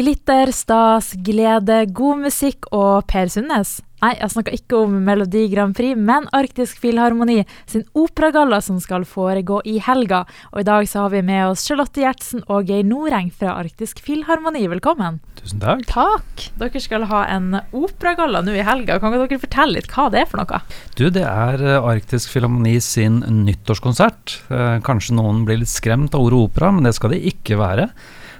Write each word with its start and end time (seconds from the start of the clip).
Glitter, 0.00 0.48
stas, 0.56 1.10
glede, 1.20 1.82
god 1.92 2.22
musikk 2.22 2.70
og 2.72 3.04
Per 3.10 3.28
Sundnes. 3.28 3.82
Nei, 4.00 4.14
jeg 4.16 4.32
snakker 4.32 4.54
ikke 4.56 4.78
om 4.86 4.94
Melodi 5.04 5.42
Grand 5.52 5.76
Prix, 5.76 5.92
men 5.92 6.24
Arktisk 6.32 6.78
Filharmoni 6.80 7.42
sin 7.68 7.82
operagalla 7.92 8.62
som 8.64 8.78
skal 8.80 9.04
foregå 9.04 9.58
i 9.68 9.74
helga. 9.84 10.22
Og 10.54 10.62
i 10.62 10.64
dag 10.64 10.88
så 10.88 11.02
har 11.02 11.12
vi 11.12 11.20
med 11.26 11.50
oss 11.50 11.66
Charlotte 11.68 12.00
Gjertsen 12.00 12.46
og 12.46 12.72
Geir 12.72 12.86
Noreng 12.88 13.28
fra 13.28 13.58
Arktisk 13.60 14.00
Filharmoni. 14.06 14.62
Velkommen. 14.72 15.18
Tusen 15.42 15.60
takk. 15.60 15.84
Takk. 15.90 16.46
Dere 16.62 16.80
skal 16.80 17.04
ha 17.10 17.26
en 17.34 17.58
operagalla 17.76 18.40
nå 18.46 18.56
i 18.56 18.64
helga. 18.64 18.96
Kan 19.02 19.12
ikke 19.12 19.34
dere 19.34 19.42
fortelle 19.44 19.76
litt 19.76 19.92
hva 19.92 20.08
det 20.14 20.22
er 20.22 20.32
for 20.32 20.40
noe? 20.40 20.62
Du, 20.96 21.10
det 21.12 21.26
er 21.28 21.60
eh, 21.60 21.90
Arktisk 21.92 22.32
Filharmoni 22.32 22.78
sin 22.80 23.20
nyttårskonsert. 23.42 24.38
Eh, 24.48 24.80
kanskje 24.86 25.20
noen 25.20 25.44
blir 25.44 25.60
litt 25.60 25.74
skremt 25.74 26.16
av 26.16 26.24
ordet 26.24 26.40
opera, 26.48 26.72
men 26.72 26.88
det 26.88 26.96
skal 26.96 27.12
det 27.12 27.20
ikke 27.34 27.60
være. 27.60 27.90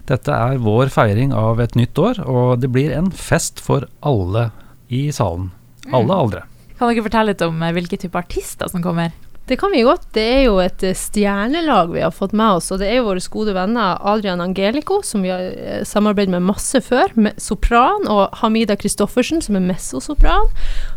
Dette 0.09 0.32
er 0.32 0.62
vår 0.62 0.93
feiring 0.93 1.35
av 1.37 1.61
et 1.61 1.77
nytt 1.79 1.98
år, 1.98 2.23
og 2.25 2.61
det 2.62 2.71
blir 2.73 2.95
en 2.96 3.11
fest 3.14 3.61
for 3.63 3.89
alle 4.00 4.50
i 4.89 5.08
salen. 5.14 5.50
Alle 5.95 6.14
aldre. 6.14 6.45
Kan 6.81 6.89
dere 6.89 7.04
fortelle 7.04 7.35
litt 7.35 7.43
om 7.45 7.61
eh, 7.61 7.75
hvilke 7.77 7.99
type 8.00 8.17
artister 8.17 8.71
som 8.72 8.81
kommer? 8.81 9.13
Det 9.50 9.57
kan 9.58 9.72
vi 9.75 9.82
godt. 9.82 10.07
Det 10.14 10.22
er 10.22 10.39
jo 10.46 10.61
et 10.63 10.82
eh, 10.86 10.96
stjernelag 10.96 11.91
vi 11.93 12.00
har 12.00 12.14
fått 12.14 12.32
med 12.32 12.57
oss. 12.57 12.71
Og 12.72 12.81
det 12.81 12.89
er 12.89 13.00
jo 13.00 13.08
våre 13.11 13.25
gode 13.35 13.53
venner 13.53 13.99
Adrian 14.08 14.41
Angelico, 14.41 15.00
som 15.05 15.21
vi 15.27 15.32
har 15.32 15.44
eh, 15.50 15.82
samarbeidet 15.85 16.32
med 16.32 16.46
masse 16.49 16.80
før, 16.86 17.13
med 17.21 17.36
sopran, 17.43 18.08
og 18.08 18.39
Hamida 18.41 18.79
Christoffersen, 18.80 19.44
som 19.44 19.58
er 19.61 19.67
messosopran. 19.69 20.49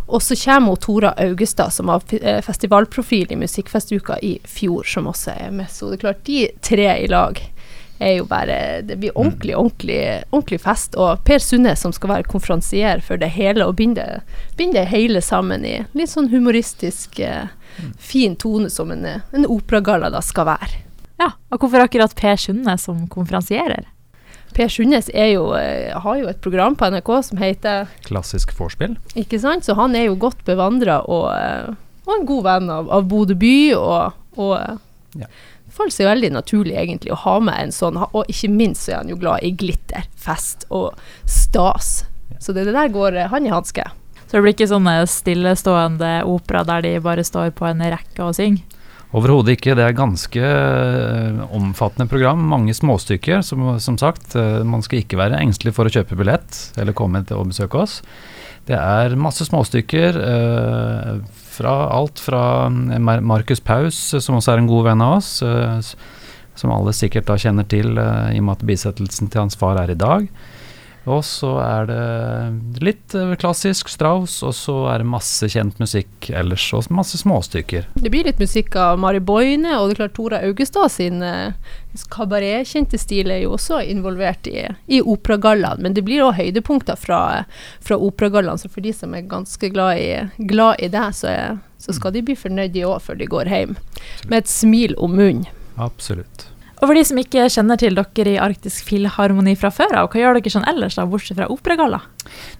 Og 0.07 0.23
så 0.23 0.37
kommer 0.39 0.79
Tora 0.79 1.11
Augestad, 1.19 1.75
som 1.75 1.91
har 1.91 2.03
festivalprofil 2.47 3.31
i 3.33 3.39
Musikkfestuka 3.43 4.21
i 4.23 4.37
fjor, 4.47 4.87
som 4.87 5.11
også 5.11 5.35
er 5.35 5.51
messo. 5.51 5.89
Det 5.91 5.99
er 5.99 6.05
klart, 6.07 6.23
de 6.27 6.47
tre 6.63 6.89
i 7.03 7.11
lag 7.11 7.43
er 7.99 8.17
jo 8.17 8.25
bare 8.25 8.81
Det 8.81 8.97
blir 8.99 9.17
ordentlig, 9.17 9.55
ordentlig, 9.57 10.23
ordentlig 10.31 10.61
fest. 10.61 10.95
Og 10.95 11.23
Per 11.27 11.41
Sundnes 11.41 11.83
som 11.83 11.93
skal 11.95 12.11
være 12.15 12.29
konferansier 12.29 13.03
for 13.05 13.21
det 13.21 13.33
hele, 13.35 13.65
og 13.65 13.77
binde, 13.79 14.21
binde 14.57 14.85
hele 14.89 15.21
sammen 15.21 15.65
i 15.65 15.79
litt 15.93 16.11
sånn 16.11 16.31
humoristisk, 16.33 17.19
eh, 17.19 17.47
fin 17.97 18.35
tone 18.35 18.69
som 18.69 18.91
en, 18.93 19.05
en 19.05 19.49
operagalla 19.49 20.11
da 20.13 20.21
skal 20.21 20.49
være. 20.53 20.83
Ja, 21.21 21.33
og 21.53 21.61
hvorfor 21.61 21.85
akkurat 21.85 22.15
Per 22.17 22.39
Sundnes 22.39 22.87
som 22.89 23.05
konferansierer? 23.11 23.87
Per 24.53 24.69
Sundnes 24.69 25.09
eh, 25.13 25.37
har 25.37 26.19
jo 26.19 26.29
et 26.29 26.41
program 26.41 26.75
på 26.77 26.89
NRK 26.93 27.13
som 27.29 27.41
heter 27.41 27.87
Klassisk 28.05 28.53
vorspiel. 28.57 28.97
Ikke 29.17 29.39
sant? 29.41 29.65
Så 29.65 29.77
han 29.79 29.95
er 29.97 30.09
jo 30.09 30.19
godt 30.21 30.43
bevandra 30.45 31.01
og, 31.09 31.31
eh, 31.33 31.73
og, 32.05 32.13
en 32.19 32.27
god 32.29 32.45
venn 32.49 32.69
av, 32.73 32.91
av 32.99 33.07
Bodø 33.09 33.37
by. 33.39 33.55
og, 33.79 34.21
og 34.37 34.53
ja 35.17 35.29
faller 35.73 35.97
det 35.97 36.09
veldig 36.09 36.31
naturlig 36.35 36.77
egentlig 36.79 37.13
å 37.15 37.21
ha 37.23 37.39
med 37.43 37.59
en 37.59 37.75
sånn, 37.75 37.99
og 38.03 38.29
ikke 38.31 38.51
minst 38.53 38.85
så 38.85 38.93
er 38.93 39.01
han 39.01 39.11
jo 39.13 39.19
glad 39.21 39.43
i 39.45 39.53
glitter, 39.57 40.07
fest 40.19 40.67
og 40.69 40.93
stas. 41.29 42.03
Så 42.39 42.55
det, 42.55 42.67
det 42.67 42.75
der 42.75 42.93
går 42.93 43.17
eh, 43.17 43.29
hånd 43.31 43.49
i 43.49 43.53
hanske. 43.53 43.85
Så 44.23 44.37
det 44.37 44.43
blir 44.43 44.55
ikke 44.55 44.71
sånne 44.71 44.95
stillestående 45.09 46.13
opera 46.25 46.63
der 46.65 46.85
de 46.85 46.93
bare 47.03 47.25
står 47.25 47.51
på 47.57 47.67
en 47.69 47.83
rekke 47.93 48.23
og 48.25 48.33
synger? 48.37 48.63
Overhodet 49.13 49.59
ikke. 49.59 49.75
Det 49.77 49.83
er 49.85 49.97
ganske 49.97 50.41
eh, 50.41 51.41
omfattende 51.53 52.09
program. 52.09 52.41
Mange 52.49 52.73
småstykker, 52.73 53.43
som, 53.45 53.67
som, 53.77 53.99
sagt. 54.01 54.33
Eh, 54.33 54.63
man 54.65 54.81
skal 54.81 55.03
ikke 55.03 55.19
være 55.21 55.37
engstelig 55.37 55.75
for 55.77 55.85
å 55.85 55.93
kjøpe 55.93 56.17
billett 56.17 56.57
eller 56.81 56.97
komme 56.97 57.21
å 57.21 57.43
besøke 57.45 57.83
oss. 57.83 57.99
Det 58.67 58.75
er 58.79 59.17
masse 59.19 59.43
småstykker. 59.47 60.17
Eh, 60.23 61.15
fra 61.53 61.73
alt 61.93 62.21
fra 62.23 62.43
eh, 62.69 62.99
Markus 63.19 63.59
Paus, 63.59 63.97
som 64.23 64.39
også 64.39 64.53
er 64.53 64.63
en 64.63 64.69
god 64.71 64.87
venn 64.87 65.03
av 65.03 65.17
oss, 65.19 65.35
eh, 65.43 65.93
som 66.55 66.71
alle 66.71 66.93
sikkert 66.95 67.27
da 67.27 67.37
kjenner 67.39 67.67
til 67.67 67.97
i 67.97 68.39
og 68.39 68.45
med 68.45 68.55
at 68.55 68.67
bisettelsen 68.69 69.31
til 69.33 69.43
hans 69.43 69.57
far 69.59 69.79
er 69.81 69.91
i 69.91 69.99
dag. 69.99 70.29
Og 71.03 71.19
så 71.27 71.49
er 71.59 71.87
det 71.89 72.83
litt 72.83 73.15
eh, 73.17 73.33
klassisk 73.39 73.89
Strauss, 73.91 74.37
og 74.45 74.53
så 74.55 74.75
er 74.93 75.01
det 75.01 75.09
masse 75.11 75.49
kjent 75.51 75.79
musikk 75.81 76.29
ellers, 76.31 76.69
og 76.75 76.87
masse 76.95 77.19
småstykker. 77.19 77.89
Det 77.99 78.11
blir 78.13 78.29
litt 78.29 78.39
musikk 78.39 78.77
av 78.79 79.01
Mari 79.03 79.19
Boine, 79.19 79.75
og 79.79 79.89
det 79.89 79.97
er 79.97 80.01
klart 80.03 80.15
Tora 80.15 80.39
Augestad 80.47 80.93
sin 80.93 81.19
uh, 81.19 81.51
kabaretkjente 82.13 82.99
stil 83.01 83.33
er 83.35 83.43
jo 83.43 83.57
også 83.57 83.81
involvert 83.83 84.47
i, 84.47 84.63
i 84.87 85.01
operagallaen. 85.01 85.83
Men 85.83 85.97
det 85.97 86.05
blir 86.07 86.23
òg 86.23 86.37
høydepunkter 86.39 86.95
fra, 86.99 87.19
fra 87.83 87.99
operagallaen, 87.99 88.61
så 88.61 88.71
for 88.71 88.85
de 88.85 88.95
som 88.95 89.17
er 89.17 89.27
ganske 89.27 89.73
glad 89.75 89.99
i, 89.99 90.47
glad 90.47 90.79
i 90.79 90.91
det, 90.93 91.09
så, 91.19 91.33
er, 91.33 91.59
så 91.83 91.97
skal 91.99 92.15
de 92.15 92.23
bli 92.23 92.39
fornøyd 92.39 92.77
de 92.77 92.87
òg 92.87 93.03
før 93.03 93.19
de 93.19 93.27
går 93.27 93.51
hjem. 93.51 93.75
Med 94.29 94.39
et 94.39 94.55
smil 94.55 94.95
om 94.95 95.19
munnen. 95.19 95.51
Absolutt. 95.81 96.52
Og 96.83 96.89
for 96.89 96.99
de 96.99 97.01
som 97.07 97.15
ikke 97.15 97.45
kjenner 97.47 97.79
til 97.79 97.95
dere 97.95 98.31
i 98.33 98.39
Arktisk 98.43 98.89
Filharmoni 98.89 99.53
fra 99.55 99.69
før 99.71 100.01
av, 100.01 100.09
hva 100.11 100.19
gjør 100.19 100.35
dere 100.35 100.51
sånn 100.51 100.65
ellers, 100.67 100.97
da, 100.99 101.05
bortsett 101.07 101.37
fra 101.37 101.45
operagalla? 101.47 102.01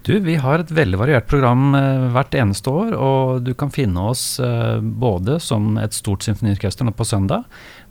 Du, 0.07 0.13
vi 0.23 0.37
har 0.39 0.63
et 0.63 0.71
veldig 0.71 0.99
variert 1.01 1.27
program 1.27 1.75
eh, 1.75 2.05
hvert 2.15 2.37
eneste 2.39 2.71
år, 2.71 2.93
og 2.95 3.43
du 3.43 3.51
kan 3.59 3.73
finne 3.75 4.05
oss 4.13 4.37
eh, 4.39 4.79
både 4.79 5.41
som 5.43 5.75
et 5.75 5.91
stort 5.97 6.23
symfoniorkester 6.23 6.87
nå 6.87 6.93
på 6.95 7.07
søndag. 7.09 7.43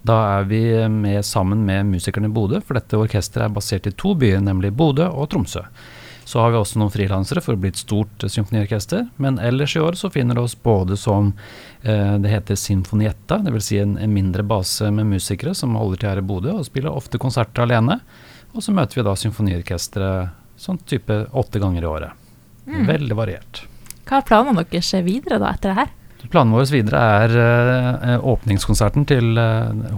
Da 0.08 0.16
er 0.38 0.48
vi 0.48 0.62
med 0.88 1.20
sammen 1.28 1.66
med 1.68 1.92
musikerne 1.92 2.32
i 2.32 2.32
Bodø, 2.32 2.62
for 2.64 2.80
dette 2.80 2.96
orkesteret 2.96 3.50
er 3.50 3.58
basert 3.60 3.92
i 3.92 3.92
to 3.92 4.16
byer, 4.16 4.40
nemlig 4.40 4.72
Bodø 4.72 5.10
og 5.12 5.28
Tromsø. 5.34 5.66
Så 6.32 6.40
har 6.40 6.54
vi 6.54 6.56
også 6.56 6.78
noen 6.80 6.88
frilansere 6.88 7.42
for 7.44 7.52
å 7.52 7.60
bli 7.60 7.68
et 7.68 7.76
stort 7.82 8.22
symfoniorkester. 8.24 9.02
Men 9.20 9.36
ellers 9.36 9.74
i 9.76 9.80
år 9.84 9.98
så 10.00 10.08
finner 10.08 10.38
du 10.38 10.40
oss 10.40 10.54
både 10.56 10.96
som 10.96 11.26
eh, 11.82 12.14
det 12.24 12.30
heter 12.32 12.56
Sinfonietta, 12.56 13.36
dvs. 13.44 13.66
Si 13.66 13.80
en, 13.82 13.98
en 14.00 14.14
mindre 14.14 14.40
base 14.48 14.88
med 14.96 15.10
musikere 15.10 15.52
som 15.52 15.74
holder 15.76 16.00
til 16.00 16.08
her 16.08 16.20
i 16.22 16.24
Bodø 16.24 16.54
og 16.54 16.64
spiller 16.64 16.88
ofte 16.88 17.18
konserter 17.20 17.66
alene. 17.66 17.98
Og 18.56 18.64
så 18.64 18.72
møter 18.72 18.96
vi 18.96 19.04
da 19.04 19.12
symfoniorkesteret 19.20 20.56
sånn 20.56 20.80
type 20.88 21.18
åtte 21.36 21.60
ganger 21.60 21.84
i 21.84 21.90
året. 21.90 22.22
Mm. 22.64 22.86
Veldig 22.88 23.18
variert. 23.18 23.60
Hva 24.08 24.22
er 24.22 24.24
planene 24.30 24.64
deres 24.70 24.92
videre 25.04 25.36
da 25.42 25.50
etter 25.52 25.74
det 25.74 25.82
her? 25.82 25.92
Planen 26.32 26.54
vår 26.56 26.70
videre 26.72 27.02
er 27.26 27.36
uh, 27.36 28.24
åpningskonserten 28.32 29.04
til 29.10 29.36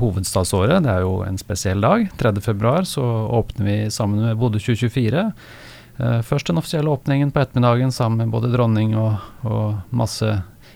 hovedstadsåret. 0.01 0.83
Det 0.83 0.91
er 0.97 1.07
jo 1.07 1.21
en 1.29 1.39
spesiell 1.39 1.85
dag. 1.85 2.09
3.2 2.19 2.75
så 2.97 3.05
åpner 3.39 3.71
vi 3.71 3.79
sammen 3.95 4.25
med 4.25 4.43
Bodø 4.43 4.59
2024. 4.59 5.29
Uh, 6.01 6.21
først 6.27 6.51
den 6.51 6.59
offisielle 6.59 6.91
åpningen 6.91 7.31
på 7.31 7.43
ettermiddagen 7.43 7.93
sammen 7.95 8.25
med 8.25 8.35
både 8.35 8.51
dronning 8.53 8.97
og, 8.99 9.23
og 9.47 9.95
masse 9.95 10.33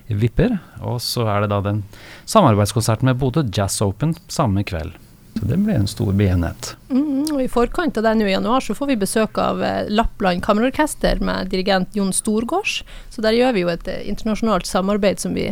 vipper. 0.09 0.59
Og 0.81 1.01
så 1.03 1.27
er 1.29 1.45
det 1.45 1.53
da 1.53 1.61
den 1.65 1.83
samarbeidskonserten 2.25 3.11
med 3.11 3.19
Bodø 3.21 3.45
Jazz 3.45 3.83
Open 3.84 4.15
samme 4.29 4.65
kveld. 4.65 4.95
Så 5.39 5.47
det 5.51 5.59
ble 5.62 5.77
en 5.79 5.91
stor 5.91 6.12
begivenhet. 6.12 6.78
Mm, 6.91 7.41
I 7.41 7.49
forkant 7.53 7.99
av 8.00 8.06
det 8.06 8.15
nå 8.16 8.25
i 8.25 8.32
januar 8.32 8.65
så 8.65 8.75
får 8.76 8.88
vi 8.88 8.97
besøk 9.03 9.38
av 9.43 9.60
eh, 9.65 9.91
Lappland 9.93 10.41
Kammerorkester 10.44 11.21
med 11.21 11.50
dirigent 11.53 11.97
Jon 11.97 12.15
Storgårds. 12.16 12.81
Så 13.12 13.25
der 13.25 13.37
gjør 13.37 13.53
vi 13.56 13.65
jo 13.66 13.72
et 13.72 13.88
eh, 13.93 14.06
internasjonalt 14.09 14.69
samarbeid 14.69 15.21
som 15.21 15.37
vi 15.37 15.50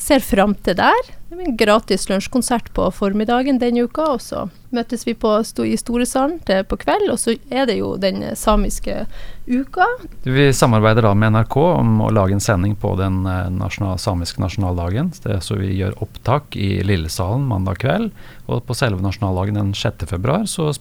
ser 0.00 0.24
fram 0.24 0.56
til 0.64 0.78
der. 0.80 1.12
Det 1.28 1.36
blir 1.36 1.50
en 1.50 1.58
gratis 1.60 2.08
lunsjkonsert 2.08 2.70
på 2.72 2.86
formiddagen 2.96 3.58
denne 3.60 3.82
uka, 3.84 4.06
og 4.14 4.22
så 4.24 4.46
møtes 4.72 5.02
vi 5.04 5.12
på, 5.12 5.28
i 5.64 5.76
Storesalen 5.76 6.38
på 6.40 6.78
kveld. 6.80 7.10
Og 7.12 7.18
så 7.20 7.34
er 7.52 7.66
det 7.68 7.74
jo 7.82 7.90
den 8.00 8.22
samiske 8.32 9.02
uka. 9.44 9.84
Vi 10.24 10.46
samarbeider 10.56 11.04
da 11.04 11.12
med 11.12 11.34
NRK 11.34 11.56
om 11.60 12.00
å 12.06 12.08
lage 12.16 12.32
en 12.36 12.40
sending 12.40 12.78
på 12.80 12.94
den 12.96 13.20
eh, 13.28 13.50
nasjonal, 13.52 14.00
samiske 14.00 14.40
nasjonaldagen. 14.40 15.12
Det, 15.20 15.36
så 15.44 15.58
vi 15.60 15.74
gjør 15.76 16.00
opptak 16.04 16.56
i 16.56 16.78
Lillesalen 16.80 17.44
mandag 17.48 17.82
kveld. 17.84 18.08
Og 18.48 18.64
på 18.64 18.76
selve 18.76 19.04
nasjonaldagen 19.04 19.60
den 19.60 19.76
6. 19.76 20.08
februar 20.08 20.48
så, 20.48 20.70
eh, 20.72 20.77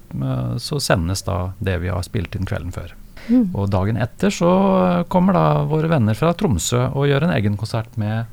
så 0.63 0.79
sendes 0.79 1.25
da 1.27 1.51
det 1.59 1.77
vi 1.83 1.91
har 1.91 2.05
spilt 2.05 2.35
inn 2.37 2.47
kvelden 2.47 2.71
før. 2.71 2.93
Mm. 3.27 3.51
Og 3.55 3.69
dagen 3.71 3.99
etter 3.99 4.31
så 4.31 4.51
kommer 5.11 5.35
da 5.35 5.45
våre 5.67 5.89
venner 5.91 6.15
fra 6.15 6.31
Tromsø 6.37 6.85
og 6.93 7.09
gjør 7.09 7.27
en 7.27 7.35
egen 7.35 7.57
konsert 7.59 7.97
med 7.99 8.25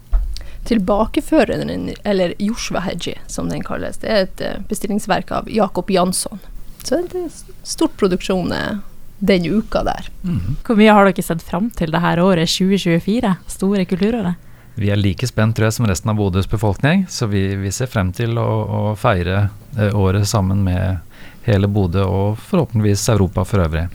Tilbakeføreren, 0.64 1.90
eller 2.08 2.34
Joshua-Hedji, 2.38 3.18
som 3.26 3.50
den 3.52 3.60
kalles, 3.66 3.98
det 4.00 4.08
er 4.08 4.22
et 4.24 4.38
uh, 4.40 4.62
bestillingsverk 4.68 5.32
av 5.36 5.50
Jakob 5.52 5.90
Jansson. 5.92 6.40
Så 6.80 7.02
det 7.02 7.18
er 7.18 7.26
en 7.26 7.58
stort 7.68 7.98
produksjon 8.00 8.48
uh, 8.48 8.80
den 9.20 9.44
uka 9.44 9.82
der. 9.84 10.08
Mm. 10.22 10.56
Hvor 10.64 10.80
mye 10.80 10.94
har 10.96 11.10
dere 11.10 11.26
sett 11.26 11.44
fram 11.44 11.68
til 11.76 11.92
det 11.92 12.00
her 12.00 12.22
året 12.24 12.48
2024, 12.48 13.34
store 13.58 13.84
kulturåret? 13.90 14.40
Vi 14.80 14.88
er 14.90 14.98
like 14.98 15.28
spent 15.28 15.54
tror 15.54 15.68
jeg, 15.68 15.76
som 15.76 15.86
resten 15.86 16.10
av 16.10 16.16
Bodøs 16.18 16.48
befolkning, 16.50 17.04
så 17.12 17.28
vi, 17.30 17.44
vi 17.60 17.70
ser 17.72 17.92
frem 17.92 18.10
til 18.16 18.40
å, 18.40 18.48
å 18.64 18.80
feire 18.98 19.50
året 19.76 20.28
sammen 20.28 20.64
med 20.64 20.96
hele 21.44 21.68
Bodø 21.68 22.06
og 22.06 22.38
forhåpentligvis 22.38 23.08
Europa 23.08 23.44
for 23.44 23.64
øvrig. 23.66 23.88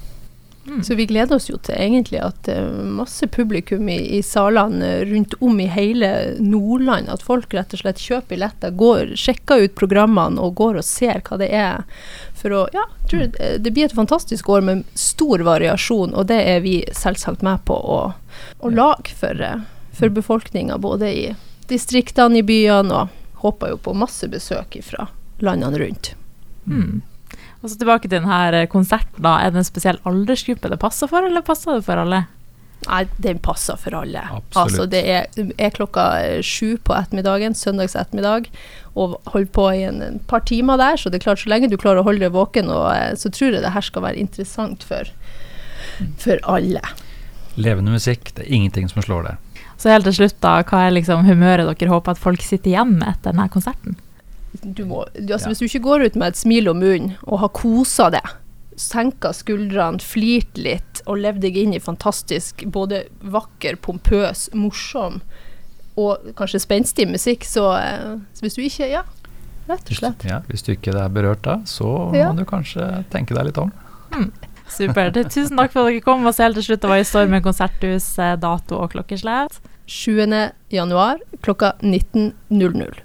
Mm. 0.69 0.83
Så 0.83 0.95
vi 0.95 1.05
gleder 1.05 1.35
oss 1.35 1.47
jo 1.49 1.57
til 1.57 1.73
egentlig 1.73 2.19
at 2.21 2.49
uh, 2.53 2.83
masse 2.85 3.25
publikum 3.27 3.87
i, 3.89 3.97
i 4.17 4.21
salene 4.23 4.99
rundt 5.09 5.33
om 5.41 5.59
i 5.59 5.65
hele 5.71 6.11
Nordland, 6.39 7.09
at 7.09 7.25
folk 7.25 7.53
rett 7.57 7.73
og 7.73 7.81
slett 7.81 8.03
kjøper 8.03 8.35
billetter, 8.35 8.75
går, 8.77 9.15
sjekker 9.17 9.65
ut 9.65 9.75
programmene 9.79 10.41
og 10.41 10.53
går 10.59 10.77
og 10.81 10.85
ser 10.85 11.23
hva 11.25 11.39
det 11.41 11.49
er. 11.57 12.05
For 12.37 12.53
å, 12.53 12.63
ja, 12.75 12.85
tror 13.09 13.25
det, 13.25 13.51
det 13.65 13.73
blir 13.73 13.89
et 13.89 13.97
fantastisk 13.97 14.49
år 14.53 14.65
med 14.67 14.85
stor 14.93 15.41
variasjon, 15.47 16.13
og 16.13 16.29
det 16.29 16.41
er 16.53 16.61
vi 16.65 16.79
selvsagt 16.93 17.41
med 17.45 17.65
på 17.65 17.73
å, 17.73 18.01
å 18.59 18.73
lage 18.73 19.15
for, 19.17 19.41
for 19.97 20.13
befolkninga, 20.13 20.77
både 20.77 21.09
i 21.09 21.29
distriktene, 21.71 22.43
i 22.43 22.45
byene, 22.45 22.93
og 22.93 23.41
håper 23.41 23.73
jo 23.73 23.81
på 23.89 23.97
masse 23.97 24.29
besøk 24.29 24.77
fra 24.85 25.09
landene 25.45 25.79
rundt. 25.81 26.13
Mm. 26.69 26.99
Og 27.59 27.69
så 27.69 27.77
tilbake 27.77 28.07
til 28.07 28.19
denne 28.19 28.65
konserten. 28.71 29.23
da. 29.23 29.39
Er 29.39 29.51
det 29.51 29.63
en 29.63 29.67
spesiell 29.67 29.99
aldersgruppe 30.07 30.71
det 30.71 30.79
passer 30.79 31.11
for, 31.11 31.25
eller 31.25 31.45
passer 31.45 31.79
det 31.79 31.87
for 31.87 31.99
alle? 31.99 32.25
Nei, 32.87 33.01
den 33.19 33.41
passer 33.43 33.75
for 33.75 33.97
alle. 33.99 34.21
Absolutt. 34.23 34.55
Altså, 34.61 34.85
det 34.87 35.01
er, 35.11 35.25
er 35.59 35.73
klokka 35.75 36.05
eh, 36.23 36.39
sju 36.45 36.77
på 36.79 36.95
ettermiddagen, 36.95 37.57
søndags 37.57 37.97
ettermiddag, 37.99 38.47
og 38.95 39.17
holder 39.33 39.51
på 39.55 39.65
i 39.75 39.83
en, 39.89 39.99
en 40.05 40.21
par 40.31 40.45
timer 40.47 40.79
der, 40.79 40.95
så 40.95 41.11
det 41.11 41.19
er 41.19 41.25
klart, 41.27 41.43
så 41.43 41.51
lenge 41.51 41.67
du 41.67 41.75
klarer 41.77 41.99
å 41.99 42.07
holde 42.07 42.23
deg 42.23 42.31
våken, 42.37 42.71
og, 42.71 42.87
eh, 42.93 43.11
så 43.19 43.31
tror 43.35 43.57
jeg 43.57 43.65
det 43.65 43.75
her 43.75 43.85
skal 43.85 44.07
være 44.07 44.23
interessant 44.23 44.87
for, 44.87 45.11
for 46.23 46.39
alle. 46.47 46.83
Levende 47.59 47.91
musikk, 47.91 48.31
det 48.37 48.47
er 48.47 48.55
ingenting 48.55 48.87
som 48.87 49.03
slår 49.03 49.27
det. 49.27 49.37
Så 49.79 49.91
helt 49.91 50.07
til 50.07 50.15
slutt, 50.15 50.39
da, 50.43 50.61
hva 50.63 50.85
er 50.85 50.95
liksom 50.95 51.27
humøret 51.27 51.67
dere 51.67 51.91
håper 51.91 52.15
at 52.15 52.21
folk 52.21 52.43
sitter 52.43 52.71
igjen 52.71 52.95
med 53.01 53.11
etter 53.11 53.33
denne 53.33 53.51
konserten? 53.51 53.99
Du 54.63 54.83
må, 54.85 55.03
du, 55.13 55.33
altså, 55.33 55.47
Ja. 55.49 55.53
Hvis 55.53 55.59
du 55.59 55.65
ikke 55.69 55.83
går 55.85 56.05
ut 56.07 56.15
med 56.15 56.27
et 56.33 56.37
smil 56.39 56.69
om 56.71 56.79
munnen 56.81 57.15
og 57.27 57.39
har 57.43 57.49
kosa 57.53 58.09
deg, 58.09 58.25
senka 58.79 59.33
skuldrene, 59.35 59.99
flirt 60.01 60.57
litt 60.57 61.01
og 61.05 61.19
levd 61.19 61.41
deg 61.43 61.57
inn 61.57 61.73
i 61.75 61.79
fantastisk 61.83 62.63
både 62.71 63.03
vakker, 63.21 63.75
pompøs, 63.83 64.47
morsom 64.55 65.19
og 65.99 66.29
kanskje 66.39 66.61
spenstig 66.63 67.05
musikk, 67.11 67.43
så, 67.43 67.73
eh, 67.77 68.17
så 68.33 68.45
hvis 68.45 68.55
du 68.55 68.61
ikke 68.63 68.87
Ja, 68.89 69.03
rett 69.67 69.89
og 69.91 69.97
slett. 69.99 70.23
ja, 70.25 70.39
hvis 70.47 70.63
du 70.63 70.71
ikke 70.73 70.95
er 70.95 71.09
berørt 71.09 71.41
da, 71.43 71.57
så 71.65 72.13
Ja. 72.15 72.31
må 72.31 72.37
du 72.37 72.45
kanskje 72.45 73.03
tenke 73.11 73.35
deg 73.35 73.45
litt 73.51 73.57
om. 73.57 73.71
Supert. 74.69 75.13
Tusen 75.33 75.57
takk 75.57 75.71
for 75.73 75.81
at 75.87 75.91
dere 75.93 76.01
kom. 76.01 76.25
Og 76.25 76.33
så 76.33 76.43
helt 76.47 76.55
til 76.55 76.63
slutt, 76.63 76.81
det 76.81 76.89
var 76.89 76.97
i 77.01 77.03
Stormen 77.07 77.41
konserthus, 77.43 78.17
eh, 78.19 78.35
dato 78.37 78.77
og 78.79 78.91
klokkeslett. 78.93 79.59
7. 79.89 80.51
januar 80.71 81.17
klokka 81.41 81.73
19.00. 81.81 82.99